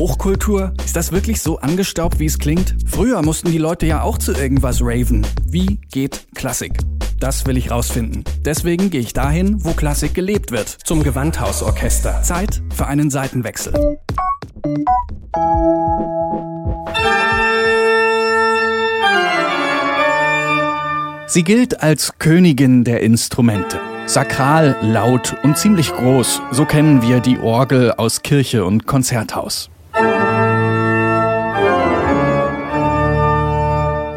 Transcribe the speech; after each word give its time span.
Hochkultur? 0.00 0.72
Ist 0.82 0.96
das 0.96 1.12
wirklich 1.12 1.42
so 1.42 1.58
angestaubt, 1.58 2.20
wie 2.20 2.24
es 2.24 2.38
klingt? 2.38 2.74
Früher 2.86 3.20
mussten 3.20 3.52
die 3.52 3.58
Leute 3.58 3.84
ja 3.84 4.00
auch 4.00 4.16
zu 4.16 4.32
irgendwas 4.32 4.80
raven. 4.80 5.26
Wie 5.46 5.78
geht 5.92 6.26
Klassik? 6.34 6.72
Das 7.18 7.44
will 7.44 7.58
ich 7.58 7.70
rausfinden. 7.70 8.24
Deswegen 8.42 8.88
gehe 8.88 9.02
ich 9.02 9.12
dahin, 9.12 9.62
wo 9.62 9.72
Klassik 9.72 10.14
gelebt 10.14 10.52
wird. 10.52 10.68
Zum 10.70 11.02
Gewandhausorchester. 11.02 12.22
Zeit 12.22 12.62
für 12.74 12.86
einen 12.86 13.10
Seitenwechsel. 13.10 13.74
Sie 21.26 21.44
gilt 21.44 21.82
als 21.82 22.14
Königin 22.18 22.84
der 22.84 23.02
Instrumente. 23.02 23.78
Sakral, 24.06 24.78
laut 24.80 25.36
und 25.42 25.58
ziemlich 25.58 25.92
groß, 25.92 26.40
so 26.52 26.64
kennen 26.64 27.02
wir 27.02 27.20
die 27.20 27.38
Orgel 27.38 27.92
aus 27.92 28.22
Kirche 28.22 28.64
und 28.64 28.86
Konzerthaus. 28.86 29.68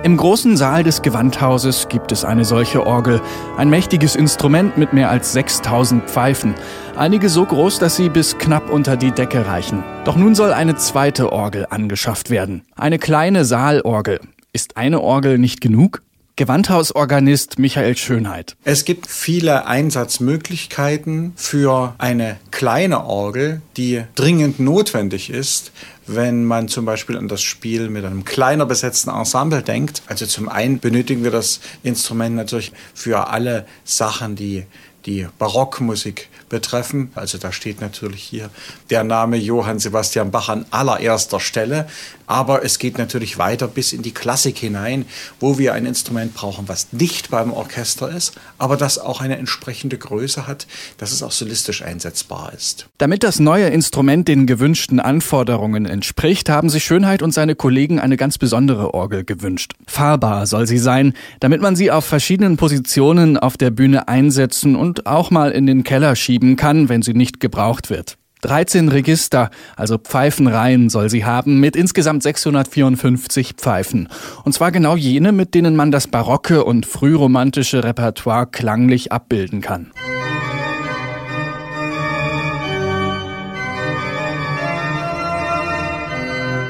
Im 0.03 0.17
großen 0.17 0.57
Saal 0.57 0.83
des 0.83 1.01
Gewandhauses 1.01 1.87
gibt 1.87 2.11
es 2.11 2.25
eine 2.25 2.43
solche 2.43 2.85
Orgel, 2.85 3.21
ein 3.55 3.69
mächtiges 3.69 4.17
Instrument 4.17 4.77
mit 4.77 4.91
mehr 4.91 5.09
als 5.09 5.31
6000 5.31 6.09
Pfeifen, 6.09 6.55
einige 6.97 7.29
so 7.29 7.45
groß, 7.45 7.79
dass 7.79 7.95
sie 7.95 8.09
bis 8.09 8.37
knapp 8.37 8.69
unter 8.69 8.97
die 8.97 9.11
Decke 9.11 9.47
reichen. 9.47 9.81
Doch 10.03 10.17
nun 10.17 10.35
soll 10.35 10.51
eine 10.51 10.75
zweite 10.75 11.31
Orgel 11.31 11.67
angeschafft 11.69 12.29
werden, 12.29 12.63
eine 12.75 12.99
kleine 12.99 13.45
Saalorgel. 13.45 14.19
Ist 14.51 14.75
eine 14.75 14.99
Orgel 14.99 15.37
nicht 15.37 15.61
genug? 15.61 16.01
Gewandhausorganist 16.35 17.59
Michael 17.59 17.95
Schönheit. 17.95 18.55
Es 18.63 18.85
gibt 18.85 19.05
viele 19.05 19.67
Einsatzmöglichkeiten 19.67 21.33
für 21.35 21.93
eine 21.99 22.37
kleine 22.49 23.05
Orgel, 23.05 23.61
die 23.77 24.03
dringend 24.15 24.59
notwendig 24.59 25.29
ist, 25.29 25.71
wenn 26.07 26.43
man 26.43 26.69
zum 26.69 26.85
Beispiel 26.85 27.17
an 27.17 27.27
das 27.27 27.43
Spiel 27.43 27.87
mit 27.91 28.03
einem 28.03 28.25
kleiner 28.25 28.65
besetzten 28.65 29.11
Ensemble 29.11 29.61
denkt. 29.61 30.01
Also 30.07 30.25
zum 30.25 30.49
einen 30.49 30.79
benötigen 30.79 31.23
wir 31.23 31.29
das 31.29 31.59
Instrument 31.83 32.35
natürlich 32.35 32.71
für 32.95 33.27
alle 33.27 33.67
Sachen, 33.83 34.35
die 34.35 34.65
die 35.05 35.27
Barockmusik 35.37 36.29
betreffen. 36.49 37.11
Also 37.15 37.37
da 37.37 37.51
steht 37.51 37.81
natürlich 37.81 38.23
hier 38.23 38.49
der 38.89 39.03
Name 39.03 39.37
Johann 39.37 39.79
Sebastian 39.79 40.31
Bach 40.31 40.49
an 40.49 40.65
allererster 40.71 41.39
Stelle. 41.39 41.87
Aber 42.27 42.63
es 42.63 42.79
geht 42.79 42.97
natürlich 42.97 43.37
weiter 43.37 43.67
bis 43.67 43.91
in 43.91 44.01
die 44.01 44.13
Klassik 44.13 44.57
hinein, 44.57 45.05
wo 45.39 45.57
wir 45.57 45.73
ein 45.73 45.85
Instrument 45.85 46.33
brauchen, 46.33 46.67
was 46.69 46.93
nicht 46.93 47.29
beim 47.29 47.51
Orchester 47.51 48.09
ist, 48.09 48.33
aber 48.57 48.77
das 48.77 48.97
auch 48.97 49.19
eine 49.21 49.37
entsprechende 49.37 49.97
Größe 49.97 50.47
hat, 50.47 50.65
dass 50.97 51.11
es 51.11 51.21
auch 51.21 51.31
solistisch 51.31 51.81
einsetzbar 51.81 52.53
ist. 52.53 52.87
Damit 52.97 53.23
das 53.23 53.39
neue 53.39 53.67
Instrument 53.67 54.27
den 54.27 54.47
gewünschten 54.47 54.99
Anforderungen 54.99 55.85
entspricht, 55.85 56.49
haben 56.49 56.69
sich 56.69 56.85
Schönheit 56.85 57.21
und 57.21 57.33
seine 57.33 57.55
Kollegen 57.55 57.99
eine 57.99 58.17
ganz 58.17 58.37
besondere 58.37 58.93
Orgel 58.93 59.25
gewünscht. 59.25 59.73
Fahrbar 59.85 60.47
soll 60.47 60.65
sie 60.65 60.77
sein, 60.77 61.13
damit 61.39 61.61
man 61.61 61.75
sie 61.75 61.91
auf 61.91 62.05
verschiedenen 62.05 62.57
Positionen 62.57 63.37
auf 63.37 63.57
der 63.57 63.71
Bühne 63.71 64.07
einsetzen 64.07 64.75
und 64.75 64.92
auch 65.05 65.31
mal 65.31 65.51
in 65.51 65.65
den 65.67 65.83
Keller 65.83 66.15
schieben 66.15 66.55
kann, 66.55 66.89
wenn 66.89 67.01
sie 67.01 67.13
nicht 67.13 67.39
gebraucht 67.39 67.89
wird. 67.89 68.17
13 68.43 68.89
Register, 68.89 69.49
also 69.75 69.97
Pfeifenreihen 69.97 70.89
soll 70.89 71.09
sie 71.09 71.25
haben, 71.25 71.59
mit 71.59 71.75
insgesamt 71.75 72.23
654 72.23 73.53
Pfeifen. 73.57 74.09
Und 74.43 74.53
zwar 74.53 74.71
genau 74.71 74.95
jene, 74.95 75.31
mit 75.31 75.55
denen 75.55 75.75
man 75.75 75.91
das 75.91 76.07
barocke 76.07 76.63
und 76.63 76.85
frühromantische 76.85 77.83
Repertoire 77.83 78.47
klanglich 78.47 79.11
abbilden 79.11 79.61
kann. 79.61 79.91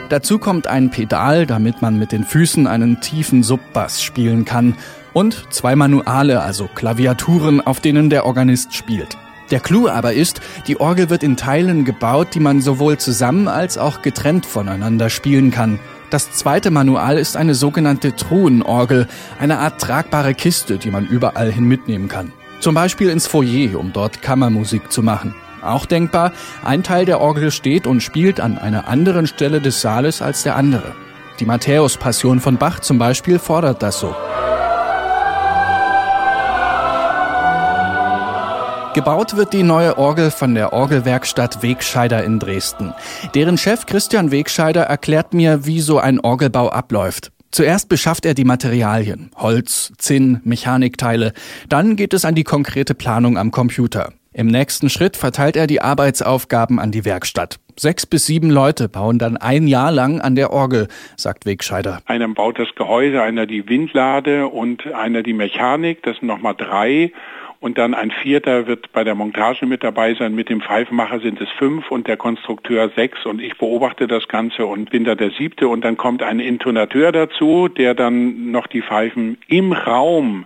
Dazu 0.09 0.37
kommt 0.37 0.67
ein 0.67 0.91
Pedal, 0.91 1.47
damit 1.47 1.81
man 1.81 1.97
mit 1.97 2.11
den 2.11 2.23
Füßen 2.23 2.67
einen 2.67 3.01
tiefen 3.01 3.41
Subbass 3.41 4.03
spielen 4.03 4.45
kann. 4.45 4.75
Und 5.13 5.47
zwei 5.51 5.75
Manuale, 5.75 6.41
also 6.41 6.67
Klaviaturen, 6.67 7.61
auf 7.61 7.79
denen 7.79 8.09
der 8.09 8.25
Organist 8.25 8.73
spielt. 8.73 9.17
Der 9.51 9.59
Clou 9.59 9.87
aber 9.87 10.13
ist, 10.13 10.41
die 10.67 10.79
Orgel 10.79 11.09
wird 11.09 11.21
in 11.21 11.37
Teilen 11.37 11.85
gebaut, 11.85 12.29
die 12.33 12.39
man 12.39 12.61
sowohl 12.61 12.97
zusammen 12.97 13.47
als 13.47 13.77
auch 13.77 14.01
getrennt 14.01 14.45
voneinander 14.45 15.09
spielen 15.09 15.51
kann. 15.51 15.79
Das 16.09 16.31
zweite 16.31 16.71
Manual 16.71 17.17
ist 17.17 17.37
eine 17.37 17.53
sogenannte 17.53 18.15
Truhenorgel, 18.15 19.07
eine 19.39 19.59
Art 19.59 19.79
tragbare 19.79 20.33
Kiste, 20.33 20.77
die 20.77 20.91
man 20.91 21.05
überall 21.05 21.51
hin 21.51 21.65
mitnehmen 21.65 22.07
kann. 22.07 22.31
Zum 22.59 22.73
Beispiel 22.73 23.09
ins 23.09 23.27
Foyer, 23.27 23.79
um 23.79 23.93
dort 23.93 24.21
Kammermusik 24.21 24.91
zu 24.91 25.03
machen. 25.03 25.35
Auch 25.61 25.85
denkbar, 25.85 26.31
ein 26.63 26.83
Teil 26.83 27.05
der 27.05 27.21
Orgel 27.21 27.51
steht 27.51 27.87
und 27.87 28.01
spielt 28.01 28.39
an 28.39 28.57
einer 28.57 28.87
anderen 28.87 29.27
Stelle 29.27 29.61
des 29.61 29.81
Saales 29.81 30.21
als 30.21 30.43
der 30.43 30.55
andere. 30.55 30.93
Die 31.39 31.45
Matthäus-Passion 31.45 32.39
von 32.39 32.57
Bach 32.57 32.79
zum 32.79 32.99
Beispiel 32.99 33.39
fordert 33.39 33.81
das 33.81 33.99
so. 33.99 34.15
Gebaut 38.93 39.35
wird 39.35 39.53
die 39.53 39.63
neue 39.63 39.97
Orgel 39.97 40.29
von 40.29 40.53
der 40.53 40.71
Orgelwerkstatt 40.71 41.63
Wegscheider 41.63 42.23
in 42.23 42.37
Dresden. 42.37 42.93
Deren 43.33 43.57
Chef 43.57 43.87
Christian 43.87 44.29
Wegscheider 44.29 44.83
erklärt 44.83 45.33
mir, 45.33 45.65
wie 45.65 45.79
so 45.79 45.97
ein 45.97 46.19
Orgelbau 46.19 46.69
abläuft. 46.69 47.31
Zuerst 47.49 47.89
beschafft 47.89 48.23
er 48.23 48.35
die 48.35 48.45
Materialien, 48.45 49.31
Holz, 49.35 49.93
Zinn, 49.97 50.41
Mechanikteile. 50.43 51.33
Dann 51.69 51.95
geht 51.95 52.13
es 52.13 52.23
an 52.23 52.35
die 52.35 52.43
konkrete 52.43 52.93
Planung 52.93 53.39
am 53.39 53.49
Computer. 53.49 54.13
Im 54.31 54.47
nächsten 54.47 54.89
Schritt 54.89 55.17
verteilt 55.17 55.55
er 55.55 55.65
die 55.65 55.81
Arbeitsaufgaben 55.81 56.79
an 56.79 56.91
die 56.91 57.05
Werkstatt. 57.05 57.57
Sechs 57.79 58.05
bis 58.05 58.27
sieben 58.27 58.51
Leute 58.51 58.89
bauen 58.89 59.17
dann 59.17 59.37
ein 59.37 59.67
Jahr 59.67 59.91
lang 59.91 60.21
an 60.21 60.35
der 60.35 60.51
Orgel, 60.51 60.87
sagt 61.17 61.47
Wegscheider. 61.47 61.99
Einer 62.05 62.27
baut 62.27 62.59
das 62.59 62.69
Gehäuse, 62.75 63.23
einer 63.23 63.47
die 63.47 63.67
Windlade 63.67 64.47
und 64.47 64.85
einer 64.93 65.23
die 65.23 65.33
Mechanik. 65.33 66.03
Das 66.03 66.17
sind 66.17 66.27
nochmal 66.27 66.55
drei. 66.55 67.11
Und 67.63 67.77
dann 67.77 67.93
ein 67.93 68.11
vierter 68.11 68.67
wird 68.67 68.91
bei 68.91 69.05
der 69.05 69.15
Montage 69.15 69.65
mit 69.65 69.85
dabei 69.85 70.15
sein. 70.15 70.35
Mit 70.35 70.49
dem 70.49 70.59
Pfeifenmacher 70.59 71.21
sind 71.21 71.39
es 71.39 71.49
fünf 71.51 71.91
und 71.91 72.09
der 72.09 72.17
Konstrukteur 72.17 72.91
sechs. 72.93 73.25
Und 73.25 73.41
ich 73.41 73.57
beobachte 73.57 74.05
das 74.05 74.27
Ganze 74.27 74.65
und 74.65 74.89
bin 74.89 75.05
da 75.05 75.15
der 75.15 75.31
siebte. 75.31 75.69
Und 75.69 75.85
dann 75.85 75.95
kommt 75.95 76.23
ein 76.23 76.41
Intonateur 76.41 77.13
dazu, 77.13 77.69
der 77.69 77.93
dann 77.93 78.51
noch 78.51 78.67
die 78.67 78.81
Pfeifen 78.81 79.37
im 79.47 79.71
Raum 79.71 80.43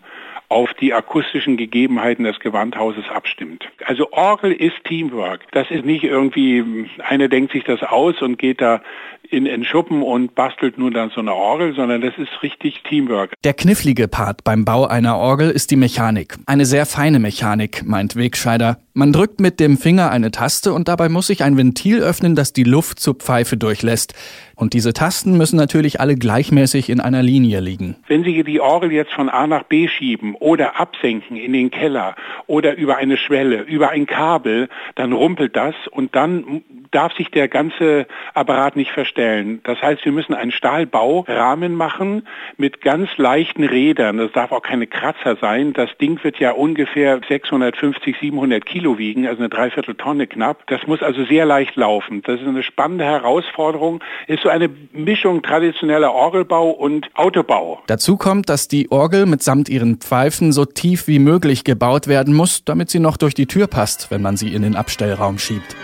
auf 0.50 0.74
die 0.76 0.94
akustischen 0.94 1.58
Gegebenheiten 1.58 2.24
des 2.24 2.40
Gewandhauses 2.40 3.04
abstimmt. 3.14 3.66
Also 3.86 4.12
Orgel 4.12 4.52
ist 4.52 4.76
Teamwork. 4.86 5.42
Das 5.52 5.70
ist 5.70 5.86
nicht 5.86 6.04
irgendwie, 6.04 6.88
einer 7.00 7.28
denkt 7.28 7.52
sich 7.52 7.64
das 7.66 7.84
aus 7.84 8.22
und 8.22 8.38
geht 8.38 8.62
da 8.62 8.82
in 9.30 9.46
den 9.46 9.66
Schuppen 9.66 10.02
und 10.02 10.36
bastelt 10.36 10.78
nur 10.78 10.92
dann 10.92 11.10
so 11.10 11.20
eine 11.20 11.34
Orgel, 11.34 11.76
sondern 11.76 12.02
das 12.02 12.18
ist 12.18 12.44
richtig 12.44 12.84
Teamwork. 12.84 13.34
Der 13.44 13.54
knifflige 13.54 14.08
Part 14.08 14.46
beim 14.46 14.64
Bau 14.64 14.86
einer 14.86 15.18
Orgel 15.18 15.50
ist 15.50 15.72
die 15.72 15.76
Mechanik. 15.76 16.36
Eine 16.46 16.66
sehr 16.66 16.86
feine 16.86 17.20
Mechanik, 17.20 17.84
meint 17.86 18.16
Wegscheider. 18.16 18.78
Man 18.98 19.14
drückt 19.14 19.40
mit 19.40 19.60
dem 19.60 19.78
Finger 19.78 20.10
eine 20.10 20.32
Taste 20.32 20.74
und 20.74 20.88
dabei 20.88 21.08
muss 21.08 21.28
sich 21.28 21.44
ein 21.44 21.56
Ventil 21.56 22.02
öffnen, 22.02 22.36
das 22.36 22.52
die 22.52 22.64
Luft 22.64 23.00
zur 23.00 23.14
Pfeife 23.14 23.56
durchlässt. 23.56 24.16
Und 24.56 24.74
diese 24.74 24.92
Tasten 24.92 25.38
müssen 25.38 25.56
natürlich 25.56 26.02
alle 26.02 26.16
gleichmäßig 26.16 26.90
in 26.90 27.00
einer 27.00 27.22
Linie 27.22 27.60
liegen. 27.60 27.96
Wenn 28.08 28.24
Sie 28.24 28.44
die 28.44 28.60
Orgel 28.60 28.92
jetzt 28.92 29.14
von 29.14 29.30
A 29.30 29.46
nach 29.46 29.66
B 29.66 29.88
schieben 29.88 30.34
oder 30.34 30.80
absenken 30.80 31.38
in 31.38 31.54
den 31.54 31.70
Keller 31.70 32.16
oder 32.48 32.76
über 32.76 32.98
eine 32.98 33.18
Schwelle, 33.18 33.62
über 33.62 33.92
ein 33.92 34.08
Kabel, 34.08 34.68
dann 34.96 35.14
rumpelt 35.14 35.56
das 35.56 35.76
und 35.92 36.16
dann 36.16 36.64
darf 36.92 37.14
sich 37.14 37.32
der 37.32 37.48
ganze 37.48 38.08
Apparat 38.34 38.76
nicht 38.76 38.92
verstellen. 38.92 39.62
Das 39.64 39.82
heißt, 39.82 40.04
wir 40.06 40.12
müssen 40.12 40.34
einen 40.34 40.52
Stahlbaurahmen 40.52 41.76
machen 41.76 42.28
mit 42.58 42.82
ganz 42.82 43.10
leichten 43.18 43.64
Rädern. 43.64 44.18
Das 44.18 44.32
darf 44.32 44.52
auch 44.52 44.62
keine 44.62 44.88
Kratzer 44.88 45.38
sein. 45.40 45.74
Das 45.74 45.90
Ding 46.00 46.24
wird 46.24 46.40
ja 46.40 46.52
ungefähr 46.52 47.20
650, 47.28 48.18
700 48.20 48.66
Kilo 48.66 48.98
wiegen, 48.98 49.28
also 49.28 49.40
eine 49.40 49.50
Dreivierteltonne 49.50 50.28
knapp. 50.28 50.66
Das 50.68 50.86
muss 50.88 51.02
also 51.02 51.26
sehr 51.26 51.46
leicht 51.46 51.76
laufen. 51.76 52.22
Das 52.24 52.40
ist 52.40 52.48
eine 52.48 52.64
spannende 52.64 53.06
Herausforderung. 53.06 54.04
Ist 54.28 54.44
so 54.44 54.50
eine 54.50 54.70
Mischung 54.92 55.42
traditioneller 55.42 56.14
Orgelbau 56.14 56.70
und 56.70 57.10
Autobau. 57.16 57.82
Dazu 57.88 58.18
kommt, 58.18 58.50
dass 58.50 58.68
die 58.68 58.92
Orgel 58.92 59.26
mitsamt 59.26 59.70
ihren 59.70 59.98
Pfeifen 59.98 60.52
so 60.52 60.66
tief 60.66 61.08
wie 61.08 61.20
möglich 61.20 61.64
gebaut 61.64 62.08
werden 62.08 62.34
muss, 62.34 62.64
damit 62.66 62.90
sie 62.90 63.00
noch 63.00 63.18
durch 63.18 63.34
die 63.34 63.48
Tür 63.48 63.68
passt, 63.68 64.12
wenn 64.12 64.22
man 64.22 64.38
sie 64.38 64.54
in 64.54 64.62
den 64.62 64.76
Abstellraum 64.76 65.38
schiebt. 65.38 65.76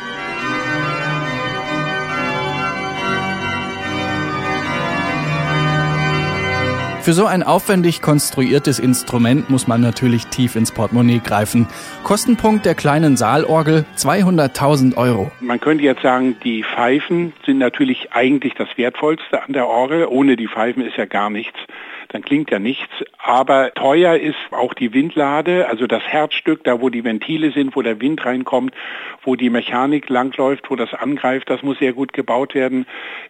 Für 7.03 7.11
so 7.11 7.25
ein 7.25 7.43
aufwendig 7.43 8.01
konstruiertes 8.01 8.79
Instrument 8.79 9.49
muss 9.49 9.67
man 9.67 9.81
natürlich 9.81 10.27
tief 10.27 10.55
ins 10.55 10.71
Portemonnaie 10.71 11.19
greifen. 11.19 11.67
Kostenpunkt 12.05 12.65
der 12.65 12.75
kleinen 12.75 13.17
Saalorgel 13.17 13.83
200.000 13.97 14.95
Euro. 14.95 15.29
Man 15.41 15.59
könnte 15.59 15.83
jetzt 15.83 16.01
sagen, 16.01 16.37
die 16.45 16.63
Pfeifen 16.63 17.33
sind 17.45 17.57
natürlich 17.57 18.13
eigentlich 18.13 18.53
das 18.53 18.69
Wertvollste 18.77 19.43
an 19.43 19.51
der 19.51 19.67
Orgel. 19.67 20.07
Ohne 20.07 20.37
die 20.37 20.47
Pfeifen 20.47 20.81
ist 20.81 20.95
ja 20.95 21.03
gar 21.03 21.29
nichts 21.29 21.59
dann 22.13 22.21
klingt 22.21 22.51
ja 22.51 22.59
nichts. 22.59 22.91
Aber 23.17 23.73
teuer 23.73 24.15
ist 24.15 24.37
auch 24.51 24.73
die 24.73 24.93
Windlade, 24.93 25.67
also 25.67 25.87
das 25.87 26.03
Herzstück, 26.03 26.63
da 26.63 26.79
wo 26.79 26.89
die 26.89 27.03
Ventile 27.03 27.51
sind, 27.51 27.75
wo 27.75 27.81
der 27.81 27.99
Wind 27.99 28.25
reinkommt, 28.25 28.73
wo 29.23 29.35
die 29.35 29.49
Mechanik 29.49 30.09
langläuft, 30.09 30.69
wo 30.69 30.75
das 30.75 30.93
angreift, 30.93 31.49
das 31.49 31.63
muss 31.63 31.79
sehr 31.79 31.93
gut 31.93 32.13
gebaut 32.13 32.53
werden. 32.53 32.85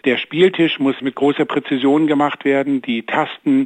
Der 0.06 0.18
Spieltisch 0.18 0.80
muss 0.80 1.02
mit 1.02 1.16
großer 1.16 1.46
Präzision 1.46 2.08
gemacht 2.08 2.46
werden, 2.46 2.82
die 2.82 3.04
Tasten, 3.04 3.63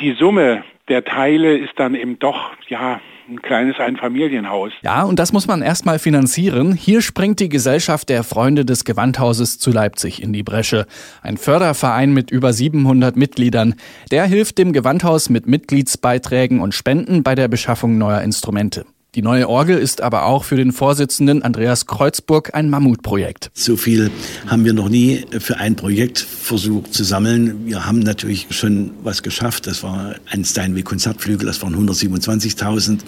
die 0.00 0.14
Summe 0.18 0.64
der 0.88 1.04
Teile 1.04 1.56
ist 1.56 1.72
dann 1.76 1.94
eben 1.94 2.18
doch, 2.18 2.52
ja, 2.68 3.00
ein 3.28 3.42
kleines 3.42 3.78
Einfamilienhaus. 3.78 4.72
Ja, 4.82 5.02
und 5.02 5.18
das 5.18 5.32
muss 5.32 5.46
man 5.46 5.60
erstmal 5.60 5.98
finanzieren. 5.98 6.72
Hier 6.72 7.02
springt 7.02 7.40
die 7.40 7.50
Gesellschaft 7.50 8.08
der 8.08 8.24
Freunde 8.24 8.64
des 8.64 8.84
Gewandhauses 8.84 9.58
zu 9.58 9.70
Leipzig 9.70 10.22
in 10.22 10.32
die 10.32 10.42
Bresche. 10.42 10.86
Ein 11.22 11.36
Förderverein 11.36 12.14
mit 12.14 12.30
über 12.30 12.52
700 12.52 13.16
Mitgliedern. 13.16 13.74
Der 14.10 14.24
hilft 14.24 14.56
dem 14.56 14.72
Gewandhaus 14.72 15.28
mit 15.28 15.46
Mitgliedsbeiträgen 15.46 16.60
und 16.60 16.74
Spenden 16.74 17.22
bei 17.22 17.34
der 17.34 17.48
Beschaffung 17.48 17.98
neuer 17.98 18.22
Instrumente. 18.22 18.86
Die 19.14 19.22
neue 19.22 19.48
Orgel 19.48 19.78
ist 19.78 20.02
aber 20.02 20.26
auch 20.26 20.44
für 20.44 20.56
den 20.56 20.70
Vorsitzenden 20.70 21.42
Andreas 21.42 21.86
Kreuzburg 21.86 22.54
ein 22.54 22.68
Mammutprojekt. 22.68 23.50
So 23.54 23.78
viel 23.78 24.10
haben 24.46 24.66
wir 24.66 24.74
noch 24.74 24.90
nie 24.90 25.24
für 25.38 25.56
ein 25.56 25.76
Projekt 25.76 26.18
versucht 26.18 26.92
zu 26.92 27.04
sammeln. 27.04 27.64
Wir 27.64 27.86
haben 27.86 28.00
natürlich 28.00 28.48
schon 28.50 28.90
was 29.02 29.22
geschafft. 29.22 29.66
Das 29.66 29.82
war 29.82 30.16
ein 30.30 30.44
Steinway 30.44 30.82
Konzertflügel, 30.82 31.46
das 31.46 31.62
waren 31.62 31.74
127.000 31.74 32.98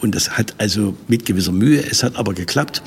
und 0.00 0.16
das 0.16 0.36
hat 0.36 0.56
also 0.58 0.96
mit 1.06 1.24
gewisser 1.24 1.52
Mühe, 1.52 1.84
es 1.88 2.02
hat 2.02 2.16
aber 2.16 2.34
geklappt 2.34 2.82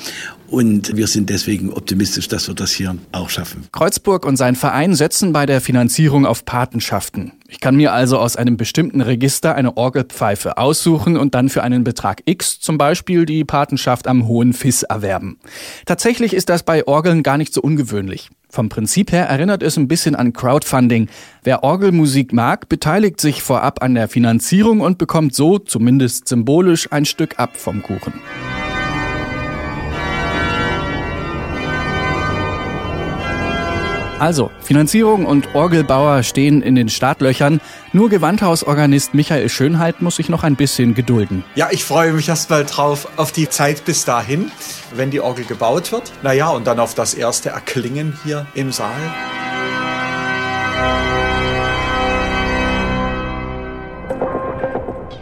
und 0.50 0.96
wir 0.96 1.06
sind 1.06 1.30
deswegen 1.30 1.72
optimistisch, 1.72 2.28
dass 2.28 2.48
wir 2.48 2.54
das 2.54 2.72
hier 2.72 2.96
auch 3.12 3.30
schaffen. 3.30 3.66
Kreuzburg 3.72 4.24
und 4.24 4.36
sein 4.36 4.56
Verein 4.56 4.94
setzen 4.94 5.32
bei 5.32 5.46
der 5.46 5.60
Finanzierung 5.60 6.26
auf 6.26 6.44
Patenschaften. 6.44 7.32
Ich 7.48 7.60
kann 7.60 7.76
mir 7.76 7.92
also 7.92 8.18
aus 8.18 8.36
einem 8.36 8.56
bestimmten 8.56 9.00
Register 9.00 9.54
eine 9.54 9.76
Orgelpfeife 9.76 10.58
aussuchen 10.58 11.16
und 11.16 11.34
dann 11.34 11.48
für 11.48 11.62
einen 11.62 11.84
Betrag 11.84 12.22
X 12.24 12.60
zum 12.60 12.78
Beispiel 12.78 13.24
die 13.24 13.44
Patenschaft 13.44 14.06
am 14.06 14.26
Hohen 14.26 14.52
Fiss 14.52 14.82
erwerben. 14.82 15.38
Tatsächlich 15.86 16.34
ist 16.34 16.48
das 16.48 16.62
bei 16.62 16.86
Orgeln 16.86 17.22
gar 17.22 17.38
nicht 17.38 17.54
so 17.54 17.60
ungewöhnlich. 17.60 18.30
Vom 18.50 18.70
Prinzip 18.70 19.12
her 19.12 19.26
erinnert 19.26 19.62
es 19.62 19.76
ein 19.76 19.88
bisschen 19.88 20.14
an 20.14 20.32
Crowdfunding. 20.32 21.08
Wer 21.42 21.64
Orgelmusik 21.64 22.32
mag, 22.32 22.68
beteiligt 22.68 23.20
sich 23.20 23.42
vorab 23.42 23.82
an 23.82 23.94
der 23.94 24.08
Finanzierung 24.08 24.80
und 24.80 24.96
bekommt 24.96 25.34
so, 25.34 25.58
zumindest 25.58 26.28
symbolisch, 26.28 26.90
ein 26.90 27.04
Stück 27.04 27.38
ab 27.38 27.50
vom 27.56 27.82
Kuchen. 27.82 28.14
Also, 34.18 34.50
Finanzierung 34.60 35.26
und 35.26 35.54
Orgelbauer 35.54 36.24
stehen 36.24 36.60
in 36.60 36.74
den 36.74 36.88
Startlöchern. 36.88 37.60
Nur 37.92 38.08
Gewandhausorganist 38.08 39.14
Michael 39.14 39.48
Schönheit 39.48 40.02
muss 40.02 40.16
sich 40.16 40.28
noch 40.28 40.42
ein 40.42 40.56
bisschen 40.56 40.94
gedulden. 40.94 41.44
Ja, 41.54 41.68
ich 41.70 41.84
freue 41.84 42.12
mich 42.12 42.28
erstmal 42.28 42.64
drauf 42.64 43.06
auf 43.16 43.30
die 43.30 43.48
Zeit 43.48 43.84
bis 43.84 44.04
dahin, 44.04 44.50
wenn 44.92 45.12
die 45.12 45.20
Orgel 45.20 45.44
gebaut 45.44 45.92
wird. 45.92 46.12
Naja, 46.24 46.48
und 46.48 46.66
dann 46.66 46.80
auf 46.80 46.94
das 46.94 47.14
erste 47.14 47.50
Erklingen 47.50 48.18
hier 48.24 48.46
im 48.54 48.72
Saal. 48.72 48.90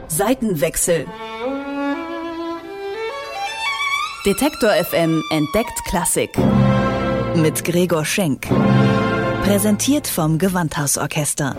Seitenwechsel. 0.08 1.04
Detektor 4.24 4.70
FM 4.70 5.22
entdeckt 5.30 5.84
Klassik 5.86 6.30
mit 7.36 7.64
Gregor 7.64 8.04
Schenk. 8.04 8.46
Präsentiert 9.46 10.08
vom 10.08 10.38
Gewandhausorchester. 10.38 11.54